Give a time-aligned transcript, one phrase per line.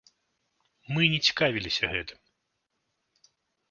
[0.93, 2.19] Мы і не цікавіліся гэтым.